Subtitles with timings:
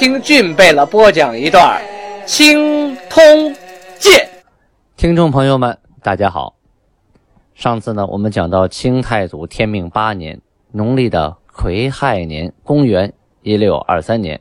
[0.00, 1.78] 听俊贝勒播讲一段
[2.24, 3.22] 《青通
[3.98, 4.14] 剑》。
[4.96, 6.56] 听众朋友们，大家好。
[7.54, 10.40] 上次呢，我们讲到清太祖天命八年，
[10.72, 14.40] 农历的癸亥年，公元一六二三年，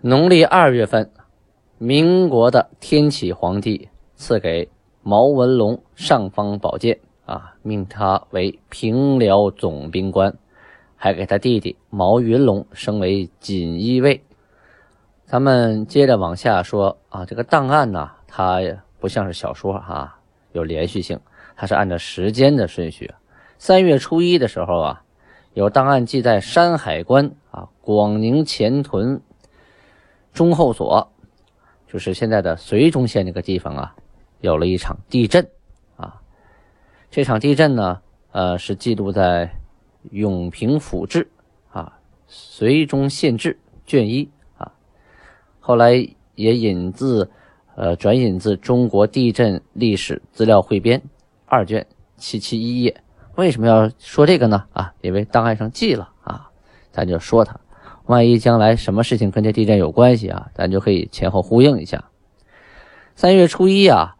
[0.00, 1.10] 农历二月份，
[1.76, 4.70] 民国的天启皇帝赐给
[5.02, 10.34] 毛文龙尚方宝剑啊，命他为平辽总兵官，
[10.96, 14.18] 还给他弟弟毛云龙升为锦衣卫。
[15.26, 18.60] 咱们接着往下说啊，这个档案呢，它
[19.00, 20.16] 不像是小说哈，
[20.52, 21.18] 有连续性，
[21.56, 23.12] 它是按照时间的顺序。
[23.58, 25.02] 三月初一的时候啊，
[25.54, 29.20] 有档案记载山海关啊，广宁前屯
[30.32, 31.12] 中后所，
[31.88, 33.96] 就是现在的绥中县这个地方啊，
[34.42, 35.44] 有了一场地震
[35.96, 36.22] 啊。
[37.10, 39.46] 这场地震呢，呃，是记录在
[40.12, 41.28] 《永平府志》
[41.76, 41.98] 啊，
[42.30, 44.30] 绥中县志卷一。
[45.66, 45.94] 后来
[46.36, 47.28] 也引自，
[47.74, 51.00] 呃，转引自《中国地震历史资料汇编》
[51.44, 51.84] 二卷
[52.16, 53.02] 七七一页。
[53.34, 54.62] 为什么要说这个呢？
[54.72, 56.50] 啊，因为档案上记了啊，
[56.92, 57.58] 咱就说它。
[58.04, 62.04] 万一将来什么事情跟这地震有关系啊，咱就可以前后呼应一下。
[63.16, 64.14] 三月初一啊，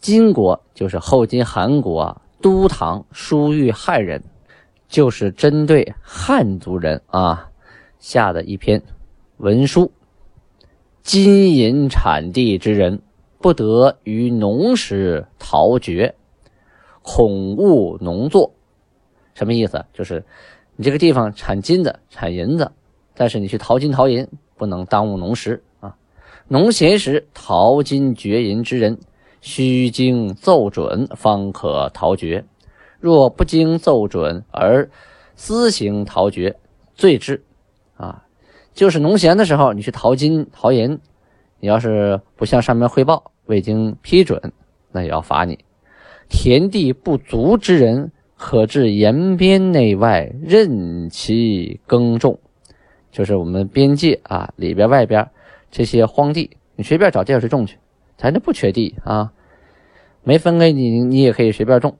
[0.00, 4.24] 金国就是后金韩国都堂书谕汉人，
[4.88, 7.50] 就是针对汉族人啊
[7.98, 8.82] 下的一篇
[9.36, 9.92] 文书。
[11.04, 13.02] 金银产地之人，
[13.38, 16.14] 不得于农时陶掘，
[17.02, 18.54] 恐误农作。
[19.34, 19.84] 什么意思？
[19.92, 20.24] 就是
[20.76, 22.72] 你这个地方产金子、产银子，
[23.14, 25.94] 但是你去淘金淘银，不能耽误农时啊。
[26.48, 28.98] 农闲时淘金掘银之人，
[29.42, 32.42] 须经奏准方可陶掘。
[32.98, 34.88] 若不经奏准而
[35.36, 36.56] 私行陶掘，
[36.94, 37.44] 罪之。
[37.94, 38.23] 啊。
[38.74, 40.98] 就是农闲的时候，你去淘金淘银，
[41.60, 44.52] 你要是不向上面汇报，未经批准，
[44.90, 45.64] 那也要罚你。
[46.28, 52.40] 田地不足之人，可至延边内外任其耕种，
[53.12, 55.30] 就是我们边界啊里边外边
[55.70, 57.78] 这些荒地，你随便找地儿去种去，
[58.16, 59.32] 咱这不缺地啊，
[60.24, 61.96] 没分给你，你也可以随便种。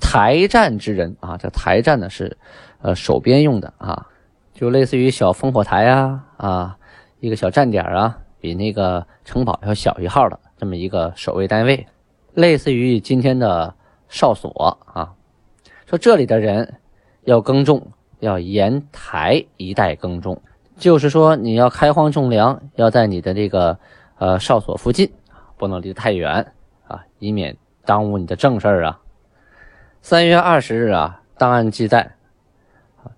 [0.00, 2.36] 台站之人啊，这台站呢是
[2.82, 4.08] 呃守边用的啊。
[4.56, 6.78] 就类似于小烽火台啊啊，
[7.20, 11.86] 一个小站点啊，比那个城堡要小一号的这么一个守卫单位，
[12.32, 13.74] 类似于今天的
[14.08, 15.12] 哨所啊。
[15.84, 16.80] 说这里的人
[17.24, 17.86] 要耕种，
[18.20, 20.40] 要沿台一带耕种，
[20.78, 23.78] 就是说你要开荒种粮，要在你的这个
[24.16, 25.12] 呃哨所附近，
[25.58, 26.50] 不能离太远
[26.88, 28.98] 啊，以免耽误你的正事儿啊。
[30.00, 32.15] 三月二十日啊，档案记载。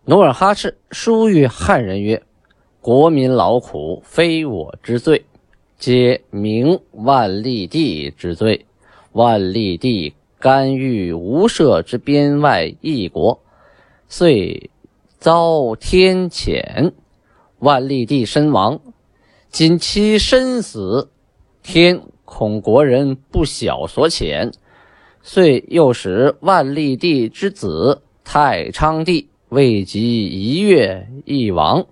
[0.04, 2.22] 努尔哈赤书谕汉人曰
[2.80, 5.24] ：“国民劳苦，非我之罪，
[5.78, 8.66] 皆明万历帝之罪。
[9.12, 13.40] 万历帝干预无赦之边外异国，
[14.08, 14.70] 遂
[15.18, 16.92] 遭天谴。
[17.58, 18.80] 万历帝身亡，
[19.50, 21.10] 今其身死，
[21.62, 24.52] 天恐国人不晓所遣，
[25.22, 31.86] 遂又使万历帝之子太昌帝。”未及一月，一亡。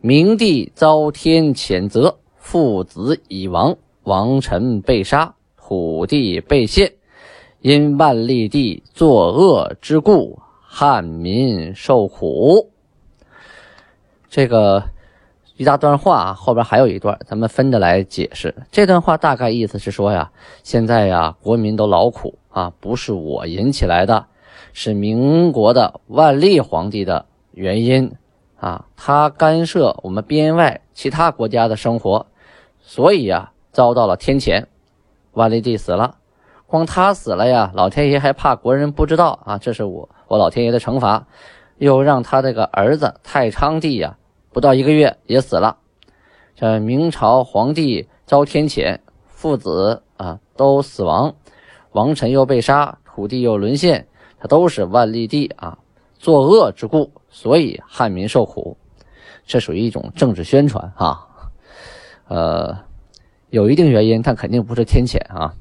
[0.00, 6.92] 明帝遭天谴责，父子已亡，王臣被杀，土地被陷。
[7.60, 12.70] 因万历帝作恶之故，汉民受苦。
[14.28, 14.82] 这个
[15.56, 18.54] 一大段话后边还有一段，咱们分着来解释。
[18.72, 20.32] 这段话大概意思是说呀，
[20.62, 24.26] 现在呀，国民都劳苦啊，不是我引起来的。
[24.72, 28.12] 是民国的万历皇帝的原因
[28.58, 32.26] 啊，他干涉我们边外其他国家的生活，
[32.80, 34.66] 所以啊遭到了天谴。
[35.32, 36.16] 万历帝死了，
[36.66, 41.26] 光他死了呀，老天爷还怕国人不知道啊，这是我我老天爷的惩罚，
[41.78, 44.18] 又让他这个儿子太昌帝呀，
[44.52, 45.78] 不到一个月也死了。
[46.54, 51.34] 这明朝皇帝遭天谴，父子啊都死亡，
[51.92, 54.06] 王臣又被杀，土地又沦陷。
[54.40, 55.78] 他都是万历帝啊
[56.18, 58.76] 作恶之故，所以汉民受苦。
[59.46, 61.20] 这属于一种政治宣传啊。
[62.26, 62.76] 呃，
[63.50, 65.54] 有一定原因，但肯定不是天谴啊。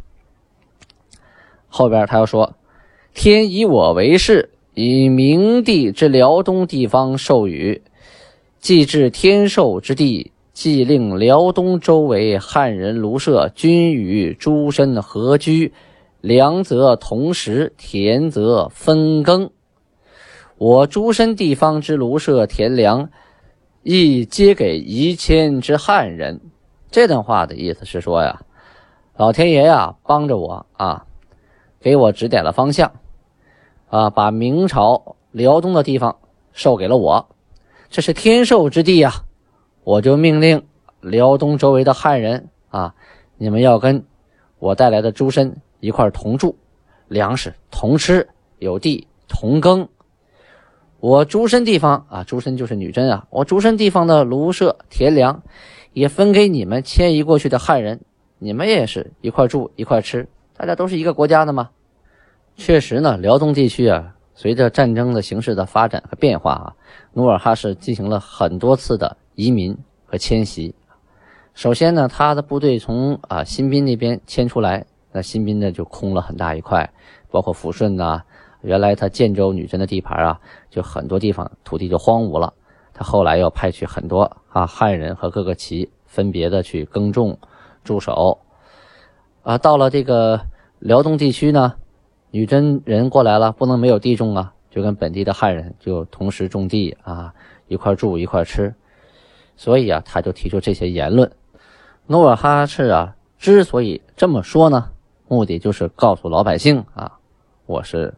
[1.68, 2.56] 后边他又说
[3.14, 7.84] ：“天以我为事，以明帝之辽东地方授予，
[8.60, 15.72] 既至天授之地。”既令辽东周围汉人庐舍均与诸身合居，
[16.22, 19.52] 粮则同食，田则分耕。
[20.58, 23.10] 我诸身地方之庐舍田粮，
[23.84, 26.42] 亦皆给夷迁之汉人。
[26.92, 28.42] 这段话的意思是说呀，
[29.16, 31.06] 老天爷呀，帮着我啊，
[31.80, 32.92] 给我指点了方向，
[33.90, 36.18] 啊，把明朝辽东的地方
[36.52, 37.30] 授给了我，
[37.90, 39.14] 这是天授之地呀。
[39.86, 40.66] 我就命令
[41.00, 42.94] 辽东周围的汉人啊，
[43.38, 44.04] 你们要跟
[44.60, 46.56] 我带来的诸身一块同住，
[47.08, 48.28] 粮食同吃，
[48.58, 49.88] 有地同耕。
[51.00, 55.42] 我诸身地方啊，诸身就是女真啊，我诸身地方的卢舍田粮
[55.94, 58.02] 也分给你们迁移过去的汉人，
[58.38, 61.70] 你们也是一块住一块吃，大家都是一个国家的嘛。
[62.56, 66.76] 确实呢，辽东地区啊，随着战争的形势的发展和变化啊，
[67.14, 69.18] 努尔哈赤进行了很多次的。
[69.36, 70.76] 移民和迁徙，
[71.54, 76.90] 首先呢，他的部队从啊新宾那边迁出来，那新兵呢就空了很大一块，
[77.32, 78.22] 包括抚顺呐，
[78.62, 80.40] 原来他建州女真的地盘啊，
[80.70, 82.54] 就很多地方土地就荒芜了。
[82.94, 87.38] 他后来又派去很多啊汉人和各个旗分别的去耕种
[87.84, 88.40] 驻守，
[89.44, 90.42] 啊，到了这个
[90.80, 91.76] 辽东地区呢，
[92.32, 97.34] 女真人过来了，不能没有地种啊，就跟本地的汉人就同时种地啊，
[97.68, 98.74] 一块住一块吃。
[99.56, 101.32] 所以啊，他就提出这些言论。
[102.08, 104.90] 努尔哈赤啊，之所以这么说呢，
[105.30, 107.20] 目的就是告诉老百姓啊，
[107.68, 108.12] 我是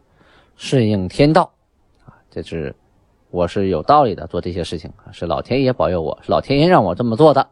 [0.56, 1.52] 顺应天道
[2.06, 2.74] 啊，这是
[3.30, 7.46] 我是有道理的，做这些事情是老天爷保佑我，是老天爷让我这么做的，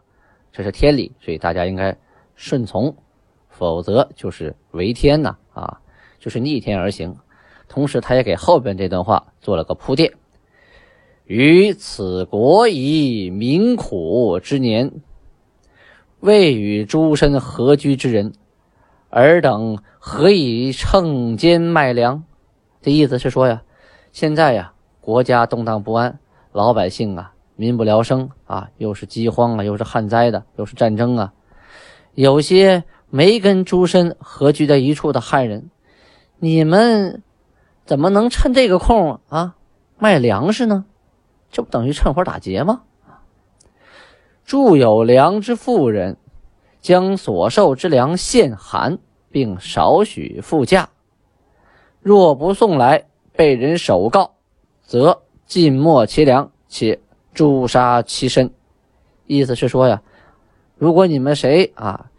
[0.50, 1.94] 这是天理，所以大家应该
[2.36, 2.96] 顺从，
[3.50, 5.78] 否则就是违天呐啊，
[6.18, 7.14] 就是逆天而行。
[7.68, 10.10] 同时，他也给后边这段话做了个铺垫。
[11.26, 14.90] 于此国以民苦之年，
[16.20, 18.32] 未与诸身合居之人，
[19.10, 22.22] 尔等何以乘间卖粮？
[22.80, 23.62] 这意思是说呀，
[24.12, 26.20] 现在呀，国家动荡不安，
[26.52, 31.32] 老百姓啊，民不聊生啊，又是饥荒啊，又是旱灾的，又是战争啊，
[32.14, 35.70] 有些没跟诸身合居在一处的汉人，
[36.38, 37.22] 你们
[37.84, 39.56] 怎么能趁这个空啊
[39.98, 40.84] 卖粮食呢？
[41.50, 42.82] 这不等于趁火打劫吗？
[44.44, 46.16] 住有粮之妇人，
[46.80, 48.98] 将所受之粮献寒，
[49.30, 50.90] 并少许付价。
[52.00, 54.32] 若不送来，被人首告，
[54.82, 57.00] 则尽没其粮，且
[57.34, 58.50] 诛杀其身。
[59.26, 60.02] 意思是说呀，
[60.76, 62.10] 如果你们谁啊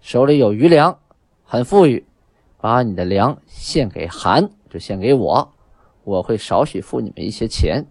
[0.00, 0.98] 手里有余粮，
[1.44, 2.04] 很富裕，
[2.60, 5.52] 把你的粮献给韩，就献给我，
[6.04, 7.86] 我会少许付你们一些钱。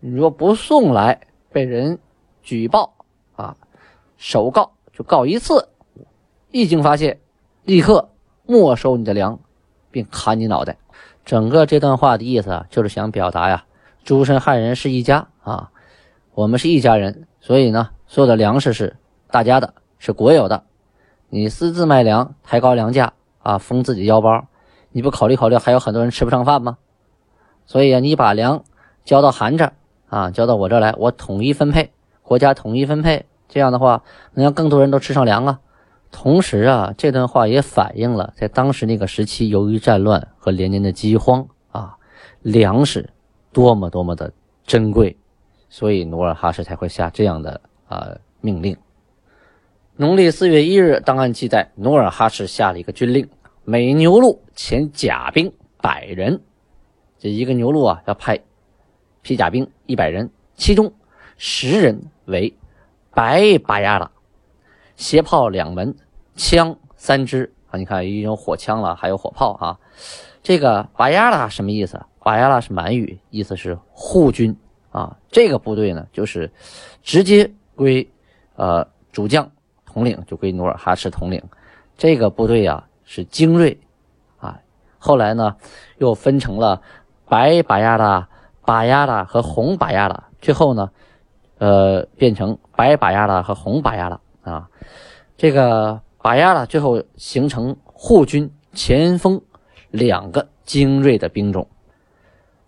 [0.00, 1.98] 你若不送来，被人
[2.42, 2.94] 举报
[3.36, 3.56] 啊，
[4.18, 5.68] 首告就告一次，
[6.50, 7.20] 一经发现，
[7.64, 8.10] 立刻
[8.46, 9.40] 没收你的粮，
[9.90, 10.78] 并砍你脑袋。
[11.24, 13.64] 整个这段话的意思啊，就是想表达呀，
[14.04, 15.70] 诸身汉人是一家啊，
[16.34, 18.96] 我们是一家人，所以呢，所有的粮食是
[19.30, 20.62] 大家的，是国有的。
[21.28, 24.46] 你私自卖粮，抬高粮价啊，封自己腰包，
[24.92, 26.78] 你不考虑考虑，还有很多人吃不上饭吗？
[27.66, 28.62] 所以啊，你把粮
[29.04, 29.72] 交到韩这。
[30.10, 31.90] 啊，交到我这儿来，我统一分配，
[32.22, 34.02] 国家统一分配，这样的话
[34.34, 35.60] 能让更多人都吃上粮啊。
[36.10, 41.96] 同时啊，这段话也反映了在当时那个时期，由于战乱和连年的饥荒啊，
[42.42, 43.10] 粮食
[43.52, 44.32] 多么多么的
[44.64, 45.16] 珍贵，
[45.68, 48.76] 所以努尔哈赤才会下这样的啊命令。
[49.96, 53.28] 农历四月一日，档案记载，努尔哈赤下了一个军令，
[53.64, 56.40] 每牛录遣甲兵百人，
[57.18, 58.40] 这一个牛录啊要派。
[59.22, 60.92] 披甲兵一百人，其中
[61.36, 62.54] 十人为
[63.14, 64.10] 白巴亚拉，
[64.96, 65.94] 斜炮两门，
[66.36, 67.78] 枪三支啊！
[67.78, 69.78] 你看，已经有火枪了，还有火炮啊！
[70.42, 72.00] 这个巴亚拉什么意思？
[72.20, 74.56] 巴亚拉是满语，意思是护军
[74.90, 75.16] 啊。
[75.30, 76.50] 这个部队呢，就是
[77.02, 78.10] 直接归
[78.56, 79.50] 呃主将
[79.86, 81.42] 统领，就归努尔哈赤统领。
[81.96, 83.78] 这个部队啊是精锐
[84.38, 84.58] 啊。
[84.98, 85.56] 后来呢，
[85.98, 86.82] 又分成了
[87.26, 88.28] 白巴亚拉。
[88.66, 90.90] 巴亚拉和红巴亚拉，最后呢，
[91.58, 94.68] 呃，变成白把亚拉和红把亚拉啊。
[95.36, 99.40] 这个把亚拉最后形成护军前锋
[99.90, 101.68] 两个精锐的兵种。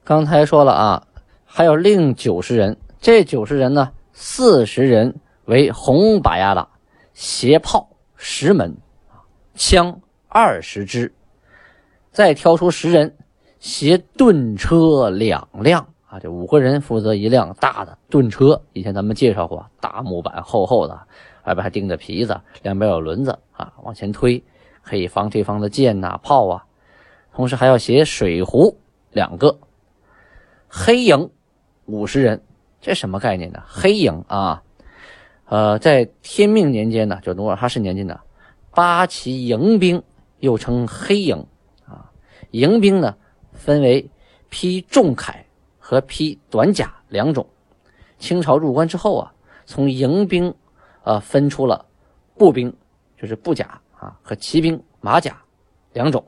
[0.04, 1.06] 刚才说了啊，
[1.44, 6.68] 还有另九十人，这九十人呢，四十人为红把牙的
[7.12, 8.76] 携炮十门，
[9.54, 11.12] 枪二十支，
[12.12, 13.16] 再挑出十人
[13.58, 18.60] 携盾车两辆这五个人负责一辆大的盾车。
[18.72, 20.98] 以前咱们介绍过，大木板厚厚的，
[21.44, 24.42] 外边还钉着皮子，两边有轮子啊，往前推
[24.82, 26.64] 可以防对方的箭呐、炮啊。
[27.34, 28.78] 同时还要携水壶
[29.12, 29.58] 两个，
[30.68, 31.30] 黑营
[31.84, 32.42] 五十人，
[32.80, 33.62] 这什么概念呢？
[33.66, 34.62] 黑营啊，
[35.44, 38.18] 呃，在天命年间呢，就努尔哈赤年间呢，
[38.74, 40.02] 八旗营兵
[40.38, 41.46] 又称黑营
[41.86, 42.10] 啊。
[42.52, 43.14] 营兵呢
[43.52, 44.10] 分为
[44.48, 45.34] 披重铠
[45.88, 47.46] 和披短甲两种。
[48.18, 49.32] 清朝入关之后啊，
[49.66, 50.52] 从营兵
[51.04, 51.86] 呃分出了
[52.36, 52.76] 步兵，
[53.16, 55.40] 就是步甲啊，和骑兵马甲
[55.92, 56.24] 两种。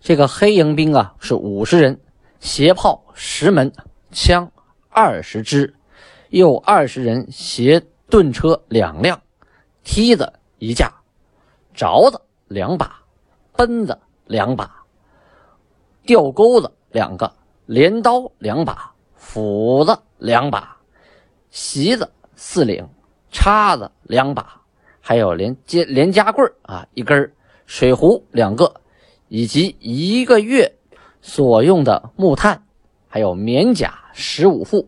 [0.00, 2.00] 这个黑营兵啊是五十人，
[2.40, 3.70] 携炮十门，
[4.12, 4.50] 枪
[4.88, 5.74] 二十支，
[6.30, 9.20] 又二十人携盾车两辆，
[9.84, 10.90] 梯子一架，
[11.76, 12.98] 凿子两把，
[13.54, 14.82] 奔子两把，
[16.06, 17.30] 吊钩子两个，
[17.66, 18.91] 镰刀两把，
[19.22, 20.76] 斧子两把，
[21.50, 22.86] 席子四领，
[23.30, 24.60] 叉子两把，
[25.00, 27.32] 还有连接连夹棍啊一根
[27.64, 28.74] 水壶两个。
[29.28, 30.70] 以及一个月
[31.22, 32.62] 所用的木炭，
[33.08, 34.86] 还有棉甲十五副，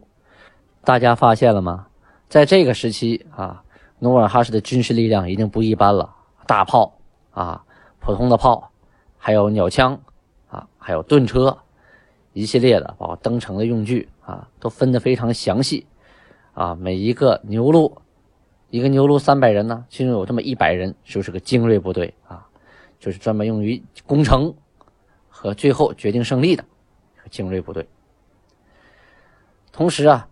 [0.82, 1.86] 大家发现了吗？
[2.28, 3.62] 在这个时期啊，
[4.00, 6.14] 努尔哈赤的军事力量已经不一般了。
[6.46, 6.98] 大炮
[7.30, 7.64] 啊，
[8.00, 8.70] 普通的炮，
[9.16, 9.98] 还有鸟枪
[10.50, 11.56] 啊，还有盾车，
[12.34, 15.86] 一系列的包括登城的用具啊，都分得非常详细
[16.52, 16.74] 啊。
[16.74, 18.00] 每一个牛录，
[18.70, 22.48] 一个牛录三百人呢，其中有这么一百人就是个精锐部队啊。
[23.00, 24.54] 就是专门用于攻城
[25.28, 26.64] 和最后决定胜利的
[27.28, 27.86] 精锐部队。
[29.72, 30.26] 同时啊，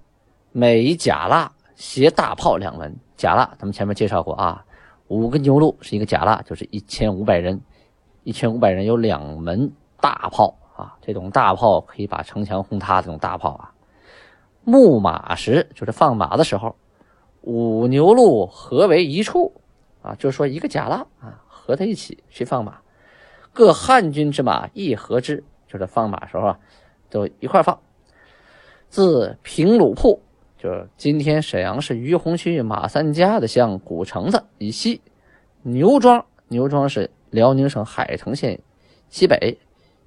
[0.52, 4.64] 每一甲蜡携大炮两门，甲蜡咱们前面介绍过啊，
[5.08, 7.60] 五个牛录是一个甲蜡，就是一千五百人，
[8.22, 9.70] 一千五百人有两门
[10.00, 13.71] 大炮啊，这种大炮可以把城墙轰塌，这种大炮啊。
[14.64, 16.76] 牧马时就是放马的时候，
[17.40, 19.52] 五牛路合为一处
[20.02, 21.38] 啊，就是说一个甲拉啊。
[21.64, 22.80] 和他一起去放马，
[23.52, 26.58] 各汉军之马一合之，就是放马时候啊，
[27.08, 27.80] 都一块放。
[28.88, 30.20] 自平鲁铺，
[30.58, 35.00] 就是今天沈阳市于洪区马三家的乡古城子以西，
[35.62, 38.60] 牛庄，牛庄是辽宁省海城县
[39.08, 39.56] 西北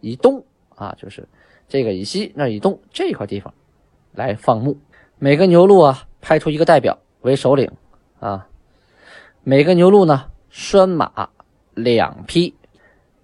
[0.02, 0.44] 以东
[0.76, 1.26] 啊，就是
[1.70, 3.54] 这个以西那以东这块地方
[4.16, 4.78] 来放牧。
[5.20, 7.72] 每个牛录啊，派出一个代表为首领
[8.20, 8.48] 啊，
[9.44, 11.30] 每个牛录呢拴马。
[11.78, 12.56] 两匹，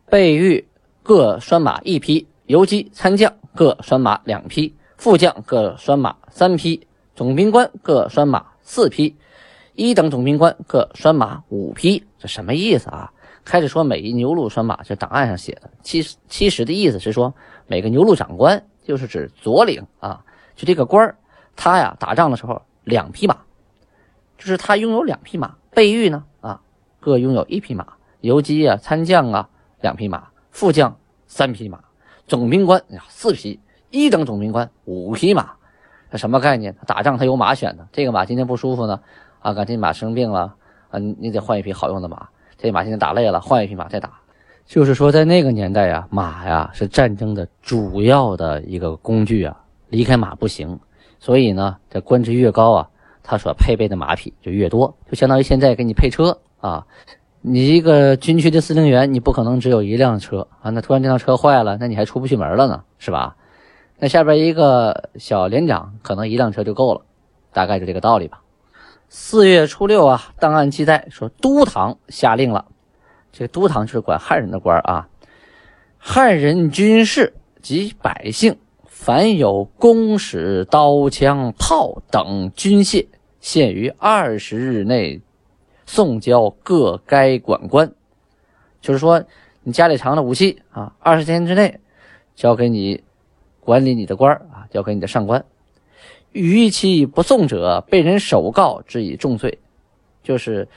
[0.09, 0.67] 备御
[1.03, 9.15] 各拴马一批，游击参将各拴马两匹，副将各拴马三匹，总兵官各拴马四匹，
[9.73, 12.03] 一等总兵官各拴马五匹。
[12.19, 13.13] 这什么意思啊？
[13.45, 15.71] 开始说每一牛录拴马，这档案上写的。
[15.81, 17.33] 其实其实的意思是说，
[17.67, 20.25] 每个牛录长官就是指左领啊，
[20.61, 21.15] 就这个官儿，
[21.55, 23.35] 他呀打仗的时候两匹马，
[24.37, 25.55] 就是他拥有两匹马。
[25.71, 26.61] 备御呢啊，
[26.99, 27.93] 各拥有一匹马。
[28.19, 29.49] 游击啊，参将啊，
[29.79, 30.19] 两匹马；
[30.51, 31.79] 副将三匹马；
[32.27, 35.53] 总兵官，四匹；一等总兵官五匹马。
[36.11, 36.75] 这什么概念？
[36.85, 37.87] 打仗他有马选的。
[37.91, 38.99] 这个马今天不舒服呢，
[39.39, 40.53] 啊，赶紧马生病了
[40.91, 42.27] 啊，你得换一匹好用的马。
[42.55, 44.11] 这马今天打累了，换一匹马再打。
[44.67, 49.60] 就是说，在那个年代啊，马呀是战争的主要的一个工具啊，
[49.91, 50.79] 离开马不行。
[51.19, 52.89] 所以呢，这官职越高啊，
[53.21, 56.87] 他所配备的马匹就越多，就相当于现在给你配车啊。
[57.43, 60.69] 你一个军区的司令员，你不可能只有一辆车啊！
[60.69, 63.35] 那突然这辆车坏了，那你还出不去门了呢，是吧？
[63.97, 67.01] 那下边一个小连长，可能一辆车就够了，
[67.51, 68.41] 大概就这个道理吧。
[69.09, 72.65] 四月初六啊，档案记载说，都堂下令了，
[73.31, 75.09] 这都堂就是管汉人的官啊。
[75.97, 78.57] 汉人军士及百姓，
[79.03, 83.07] 凡有弓矢、刀枪、炮等军械，
[83.39, 85.21] 限于二十日内。
[85.87, 87.91] 送交各该管官，
[88.79, 89.23] 就是说，
[89.63, 91.79] 你家里藏的武器啊，二十天之内
[92.35, 93.03] 交给你
[93.59, 95.43] 管理你的官啊，交给你的上官。
[96.31, 99.57] 逾期不送者，被人首告，治以重罪。
[100.21, 100.67] 就是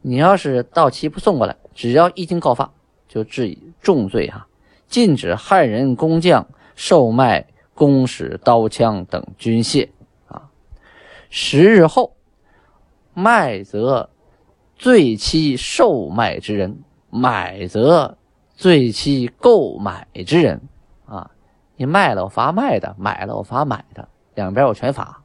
[0.00, 2.72] 你要是到期不送过来，只要一经告发，
[3.06, 4.48] 就治以重罪哈。
[4.88, 9.88] 禁止汉人工匠售卖弓矢、刀枪等军械
[10.26, 10.50] 啊。
[11.30, 12.16] 十日后
[13.14, 14.10] 卖则。
[14.78, 18.18] 罪期售卖之人，买则
[18.56, 20.60] 罪期购买之人。
[21.06, 21.30] 啊，
[21.76, 25.22] 你卖了我罚卖的，买了我罚买的，两边我全罚。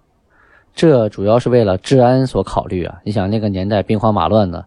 [0.74, 3.02] 这主要是为了治安所考虑啊。
[3.04, 4.66] 你想那个年代兵荒马乱的，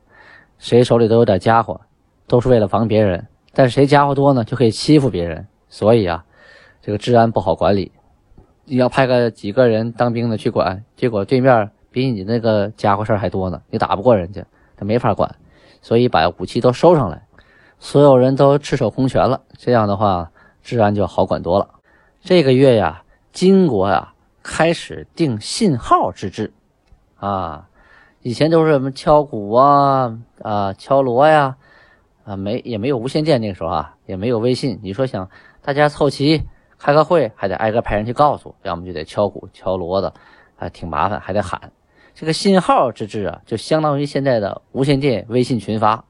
[0.59, 1.81] 谁手里都有点家伙，
[2.27, 3.27] 都是为了防别人。
[3.55, 5.47] 但是谁家伙多呢，就可以欺负别人。
[5.71, 6.23] 所以啊，
[6.85, 7.91] 这个治安不好管理。
[8.67, 14.45] 你要派个几个人当兵的去管，结果对面比你那个家伙事儿还多呢，你打不过人家，
[14.77, 15.35] 他没法管。
[15.81, 17.27] 所以把武器都收上来，
[17.79, 20.31] 所有人都赤手空拳了，这样的话
[20.63, 21.71] 治安就好管多了。
[22.21, 24.13] 这个月呀，金国呀
[24.43, 26.53] 开始定信号之制，
[27.17, 27.67] 啊，
[28.21, 31.57] 以前都是什么敲鼓啊啊敲锣呀，
[32.25, 34.79] 啊没也没有无线电那个时候啊，也没有微信。
[34.83, 35.31] 你说想
[35.63, 36.43] 大家凑齐
[36.85, 40.13] 开个会，还得挨个派人去告诉，要么就得敲鼓敲锣的，
[40.55, 41.73] 还挺麻烦，还得喊。
[42.15, 46.05] 这个信号之制啊，就相当于现在的无线电、微信群发。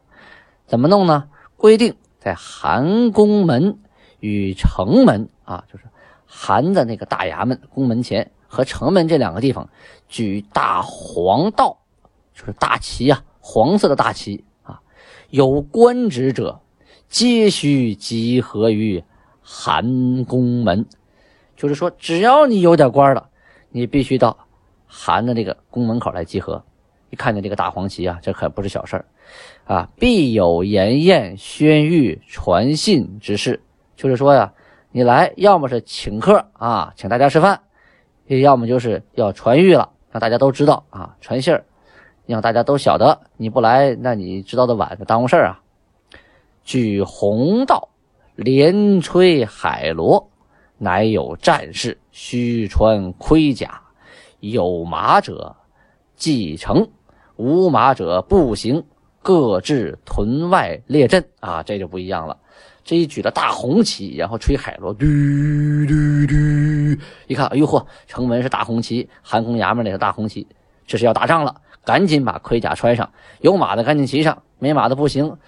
[0.66, 1.28] 怎么弄呢？
[1.56, 3.78] 规定在韩宫门
[4.18, 5.84] 与城门啊，就是
[6.26, 9.68] 韩的那个大衙门宫门前和城门这两个地方，
[10.08, 11.78] 举大黄道，
[12.34, 14.80] 就是大旗啊，黄色的大旗啊。
[15.30, 16.60] 有官职者，
[17.08, 19.04] 皆须集合于
[19.44, 20.84] 韩宫门。
[21.54, 23.28] 就是说，只要你有点官了，
[23.70, 24.36] 你必须到。
[24.86, 26.64] 韩的这个宫门口来集合，
[27.10, 29.04] 一看见这个大黄旗啊，这可不是小事儿
[29.66, 29.88] 啊！
[29.96, 33.60] 必有筵宴、宣谕、传信之事，
[33.96, 34.52] 就是说呀，
[34.92, 37.60] 你来要么是请客啊，请大家吃饭，
[38.26, 41.64] 要么就是要传谕了，让大家都知道啊，传信儿，
[42.26, 43.20] 让大家都晓得。
[43.36, 45.60] 你不来，那你知道的晚，耽误事儿啊。
[46.62, 47.88] 举鸿道，
[48.36, 50.30] 连吹海螺，
[50.78, 53.80] 乃有战士，须穿盔甲。
[54.40, 55.56] 有马者
[56.16, 56.88] 继承，
[57.36, 58.84] 无马者步行，
[59.22, 62.36] 各置屯外列阵啊，这就不一样了。
[62.82, 65.06] 这一举了大红旗，然后吹海螺，嘟
[65.86, 70.46] 嘟嘟，一看，哎呦嚯，城门是大红旗，韩宫衙门那是大红旗，
[70.86, 73.10] 这是要打仗了，赶紧把盔甲穿上，
[73.40, 75.38] 有马的赶紧骑上，没马的不行，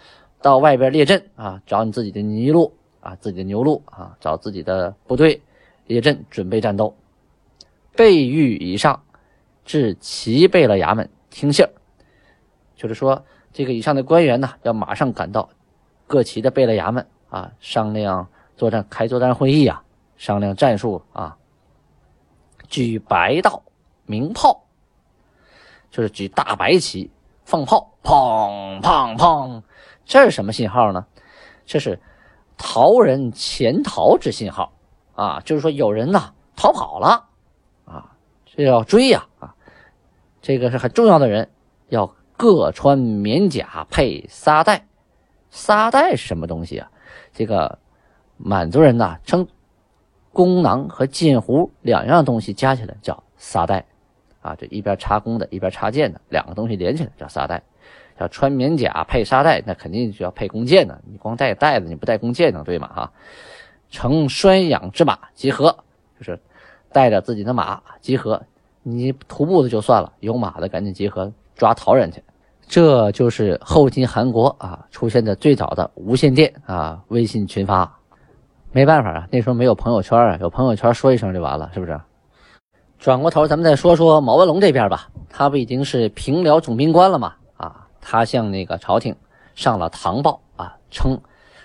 [0.41, 5.43] 到外边列阵啊，找你自己的泥路啊，自己的牛路啊，找自己的部队
[5.87, 6.97] 列阵，准备战斗。
[7.95, 9.03] 备御以上，
[9.65, 11.71] 至齐备了衙门听信儿，
[12.77, 15.49] 就是说，这个以上的官员呢，要马上赶到
[16.07, 19.83] 各旗的备了衙门啊，商量作战，开作战会议啊，
[20.17, 21.37] 商量战术啊。
[22.69, 23.63] 举白道
[24.05, 24.65] 鸣炮，
[25.91, 27.11] 就是举大白旗
[27.45, 29.63] 放炮，砰砰砰，
[30.07, 31.05] 这是什么信号呢？
[31.67, 32.01] 这是
[32.57, 34.73] 逃人潜逃之信号
[35.15, 37.29] 啊，就是说有人呐逃跑了
[37.85, 38.13] 啊。
[38.45, 39.55] 这要追呀啊！
[40.41, 41.51] 这个是很重要的人，
[41.89, 44.87] 要各穿棉甲配沙袋。
[45.51, 46.89] 沙袋是什么东西啊？
[47.33, 47.79] 这个
[48.37, 49.47] 满族人呐称
[50.33, 53.85] 弓囊和箭壶两样东西加起来叫沙袋
[54.41, 57.63] 啊，这一边插弓的，一边插箭的，两个东西连起来叫沙袋。
[58.19, 60.99] 要穿棉甲配沙袋，那肯定就要配弓箭呢。
[61.11, 62.89] 你光带袋子，你不带弓箭能对吗？
[62.95, 63.13] 哈，
[63.91, 65.77] 乘拴养之马集合，
[66.19, 66.39] 就是。
[66.93, 68.41] 带着自己的马集合，
[68.83, 72.23] 你徒步的就算了，有马的赶紧集合抓逃人去。
[72.67, 77.99] 这就是后金韩国啊出现的最早的无线电啊微信群发。
[78.73, 82.01] 没办法啊，那时候没有朋友圈啊，有朋友圈说一声就完了，是不是？
[82.99, 87.35] 转过头咱们再说说毛文龙这边吧，他不已经是平辽总兵官了吗？
[88.09, 89.17] 他向那个朝廷
[89.57, 91.21] 上了唐报啊，称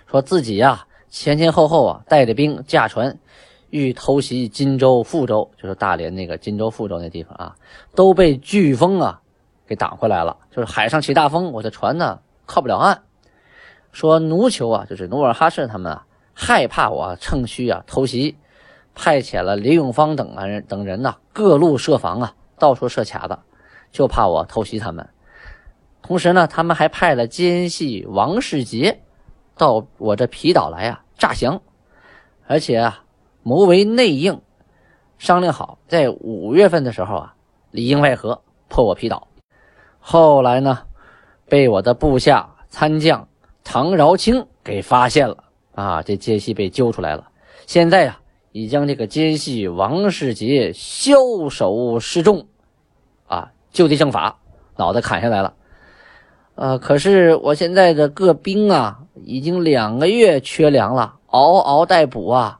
[0.07, 3.19] 说自己呀前前后后啊带着兵驾船。
[3.69, 7.55] 欲偷袭荆州、富州，就是大连那个荆州、富州那地方啊，
[7.95, 9.21] 都被飓风啊
[9.65, 10.35] 给挡回来了。
[10.49, 13.03] 就是海上起大风，我的船呢靠不了岸。
[13.93, 18.35] 说奴酋啊，就是努尔哈赤他们啊，害怕我趁虚啊偷袭，
[18.93, 23.39] 派遣了李永芳等啊人等人呐，各路设防啊，到处设卡子，
[23.91, 25.07] 就怕我偷袭他们。
[26.01, 29.01] 同时呢，他们还派了奸细王世杰
[29.57, 31.61] 到我这皮岛来啊诈降，
[32.47, 33.03] 而且啊。
[33.43, 34.39] 谋为内应，
[35.17, 37.33] 商量好，在五月份的时候啊，
[37.71, 39.27] 里应外合破我皮岛。
[39.99, 40.83] 后来呢，
[41.49, 43.27] 被我的部下参将
[43.63, 47.29] 唐饶清给发现了啊，这奸细被揪出来了。
[47.65, 52.45] 现在啊，已将这个奸细王世杰枭首示众，
[53.25, 54.37] 啊，就地正法，
[54.77, 55.51] 脑袋砍下来了。
[56.55, 62.59] 呃，可是我现在的各兵啊，已经两个月缺粮了，嗷嗷待哺啊。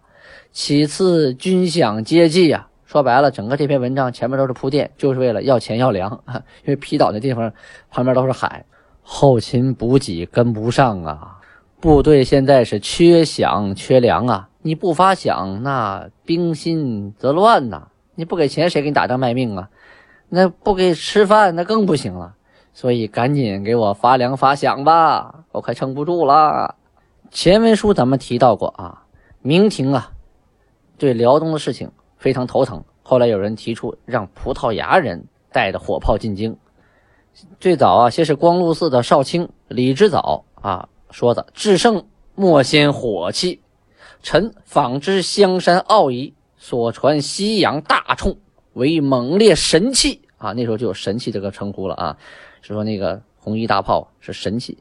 [0.51, 6.41] 其次，军饷接济啊，说白了，整个这篇文章前面都是铺垫，就是为了要钱要粮啊。
[6.65, 7.53] 因为皮岛那地方
[7.89, 8.65] 旁边都是海，
[9.01, 11.39] 后勤补给跟不上啊，
[11.79, 14.49] 部队现在是缺饷缺粮啊。
[14.61, 17.87] 你不发饷，那兵心则乱呐。
[18.15, 19.69] 你不给钱，谁给你打仗卖命啊？
[20.29, 22.35] 那不给吃饭那更不行了。
[22.73, 26.75] 所以赶紧给我发粮发饷吧，我快撑不住了。
[27.29, 29.03] 前文书咱们提到过啊，
[29.41, 30.11] 明廷啊，
[30.97, 32.83] 对辽东的事情非常头疼。
[33.03, 36.57] 后来有人提出让葡萄牙人带着火炮进京。
[37.59, 42.05] 最早啊，先是光禄寺的少卿李之藻啊说的：“至圣
[42.35, 43.61] 莫先火器，
[44.21, 48.37] 臣访之香山奥夷所传西洋大冲
[48.73, 52.17] 为猛烈神器啊，那时候就有神器这个称呼了啊，
[52.61, 54.77] 是说那个红衣大炮是神器。”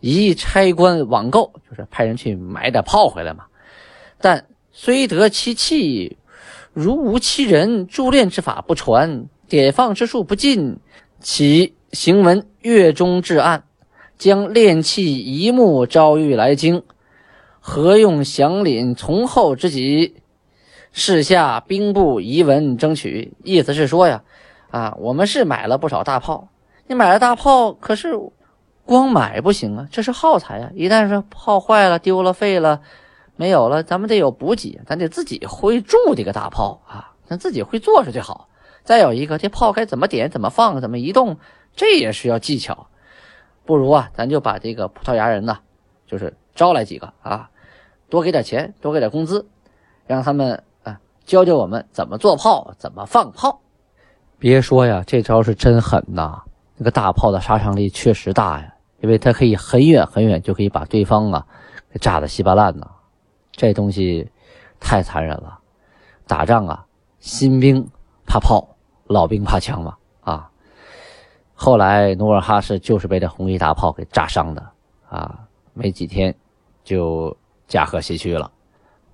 [0.00, 3.44] 一差官网购，就是派人去买点炮回来嘛。
[4.20, 6.16] 但虽得其器，
[6.72, 10.78] 如无其人，铸炼之法不传，点放之术不尽，
[11.20, 13.62] 其行文月中至暗，
[14.18, 16.82] 将炼器一目招谕来京，
[17.60, 20.16] 何用降领从后之急？
[20.90, 23.34] 事下兵部遗文争取。
[23.44, 24.24] 意思是说呀，
[24.70, 26.48] 啊，我们是买了不少大炮，
[26.92, 28.20] 你买了大炮，可是。
[28.84, 30.70] 光买不行啊，这是耗材啊！
[30.74, 32.80] 一旦是炮坏了、丢了、废了、
[33.36, 38.48] 没有了，咱们得有补给，咱得自己会铸这个大炮啊，咱自己会做是最好。
[38.82, 41.38] 再有一个，这炮该怎么点、怎么放、怎么移动，
[41.76, 42.88] 这也需要技巧。
[43.64, 45.60] 不如啊，咱就把这个葡萄牙人呢，
[46.06, 47.50] 就是招来几个啊，
[48.10, 49.46] 多给点钱，多给点工资，
[50.08, 53.60] 让他们啊教教我们怎么做炮、怎么放炮。
[54.40, 56.42] 别说呀，这招是真狠呐！
[56.78, 58.74] 这个大炮的杀伤力确实大呀。
[59.00, 61.44] 因为它可以很远很远就可以把对方啊
[61.90, 62.86] 给炸得稀巴烂呐，
[63.50, 64.30] 这东西
[64.78, 65.58] 太残忍了。
[66.24, 66.86] 打仗啊，
[67.18, 67.84] 新兵
[68.24, 68.76] 怕炮，
[69.08, 70.48] 老兵怕枪嘛啊。
[71.52, 74.64] 后来努尔哈赤就是被这红衣大炮给炸伤的
[75.08, 75.36] 啊，
[75.74, 76.32] 没几天
[76.84, 78.52] 就驾鹤西去了。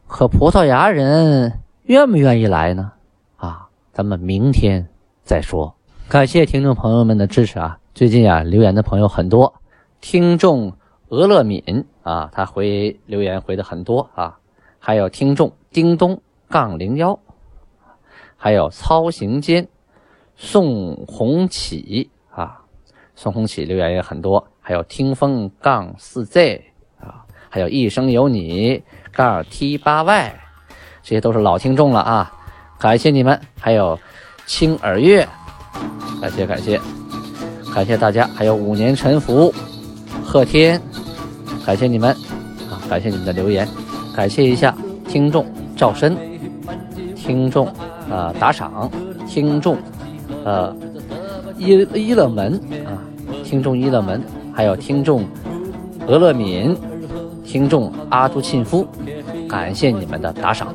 [0.07, 2.92] 可葡萄牙人愿不愿意来呢？
[3.38, 4.87] 啊，咱们明天
[5.25, 5.75] 再说。
[6.11, 7.79] 感谢听众朋友们的支持啊！
[7.92, 9.53] 最近啊留言的朋友很多。
[10.01, 10.73] 听众
[11.11, 14.38] 俄乐敏啊，他回留言回的很多啊，
[14.79, 17.18] 还有听众叮咚杠零幺，
[18.38, 19.68] 还有操行间
[20.35, 22.62] 宋红启啊，
[23.14, 26.64] 宋红启留言也很多，还有听风杠四 Z
[26.99, 30.40] 啊，还有一生有你杠 T 八 Y，
[31.03, 32.33] 这些都是老听众了啊，
[32.79, 33.99] 感谢你们，还有
[34.47, 35.29] 青耳月，
[36.21, 36.81] 感谢感谢
[37.75, 39.53] 感谢大家，还有五年沉浮。
[40.25, 40.81] 贺天，
[41.64, 42.11] 感谢你们
[42.71, 42.77] 啊！
[42.91, 43.67] 感谢你们的留言，
[44.14, 44.75] 感谢一下
[45.09, 46.14] 听众赵深，
[47.17, 47.67] 听众
[48.11, 48.91] 啊打赏，
[49.27, 49.79] 听众
[50.45, 50.77] 呃
[51.57, 53.01] 伊伊乐门啊，
[53.43, 55.25] 听众伊乐门，还有听众
[56.07, 56.77] 俄乐敏，
[57.43, 58.87] 听众阿杜沁夫，
[59.49, 60.75] 感谢你们的打赏，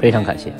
[0.00, 0.52] 非常感谢。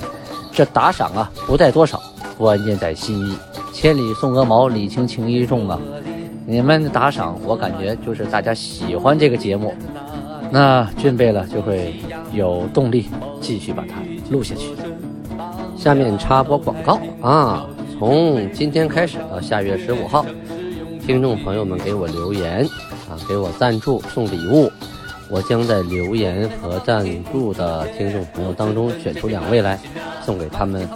[0.51, 2.03] 这打赏啊不在多少，
[2.37, 3.37] 关键在心意。
[3.75, 5.79] 千里送鹅毛，礼轻情意重啊。
[6.47, 9.75] 你们的打赏，我感觉就是大家喜欢这个节目，
[10.49, 11.97] 那俊贝了就会
[12.33, 13.09] 有动力
[13.41, 13.97] 继续把它
[14.31, 14.69] 录下去。
[15.77, 17.67] 下面插播广告啊，
[17.99, 20.25] 从今天开始到下月十五号，
[21.05, 22.65] 听众朋友们给我留言
[23.11, 24.71] 啊，给我赞助送礼物，
[25.35, 29.77] 我将在留言和赞助的听众朋友当中选出两位来，
[30.25, 30.89] 送给他们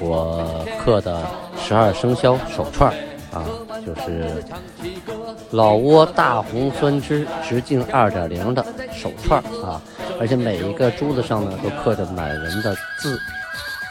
[0.00, 1.26] 我刻的
[1.60, 2.94] 十二生肖手串
[3.32, 3.42] 啊。
[3.84, 4.44] 就是
[5.50, 9.82] 老挝大红酸枝直径二点零的手串啊，
[10.20, 13.18] 而且每一个珠子上呢都刻着满文的字，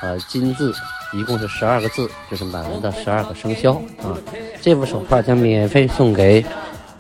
[0.02, 0.72] 呃金字，
[1.12, 4.16] 一共是十二个字，就是满文的十二个生肖啊。
[4.62, 6.46] 这副手串将免费送给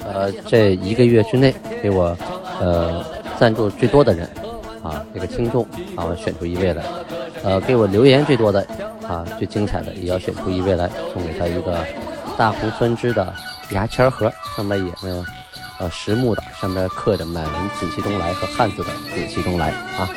[0.04, 2.18] 呃这一个月之内给我
[2.60, 3.06] 呃
[3.40, 4.30] 赞助最多的人
[4.84, 5.64] 啊，这个听众
[5.96, 6.84] 啊，我选出一位来，
[7.44, 8.66] 呃给我留言最多的
[9.08, 11.86] 啊最精彩的也要选出一位来送给他一个。
[12.38, 13.36] 大红酸枝的
[13.72, 15.26] 牙签盒，上面也呢，
[15.78, 20.10] 呃，实木的，上面刻着满文“紫气东来”和汉字的“紫气东来”啊。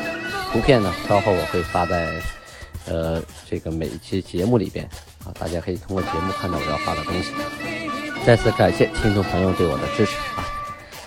[0.52, 2.08] 图片呢，稍后我会发在
[2.86, 4.88] 呃这个每一期节目里边
[5.24, 7.32] 啊，大家可以通过节目看到我要发的东西。
[8.24, 10.46] 再次感谢听众朋友对我的支持啊，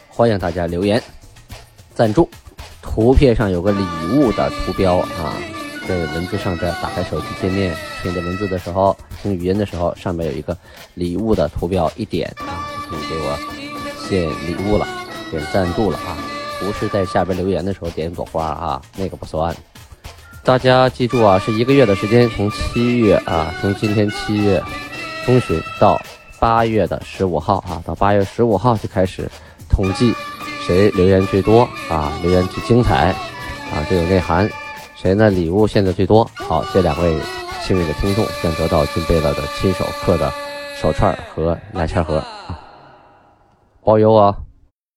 [0.09, 1.01] 欢迎大家留言
[1.95, 2.29] 赞助。
[2.81, 5.34] 图片上有个礼物的图标啊。
[5.88, 10.58] 在文字上边打开手机界面，听着文字的时候，听语音的时候，上面有一个
[10.95, 13.38] 礼物的图标，一点啊就可以给我
[13.99, 14.88] 献礼物了，
[15.29, 16.17] 点赞助了啊！
[16.60, 19.55] 不是在下边留言的时候点一朵花啊，那个不算。
[20.43, 24.60] 大家记住啊，是一个月的时间，从七月啊，从今天七月
[25.23, 26.01] 中旬到
[26.39, 29.29] 八月的十五号啊，到八月十五号就开始
[29.69, 30.15] 统计
[30.65, 33.10] 谁留言最多啊，留言最精彩
[33.71, 34.49] 啊，最有内涵。
[34.95, 35.30] 谁呢？
[35.30, 36.28] 礼物献的最多？
[36.34, 37.15] 好，这两位
[37.62, 40.34] 幸运的听众将得到准备了的亲手刻的
[40.75, 42.23] 手串和牙签盒，
[43.84, 44.36] 包邮啊！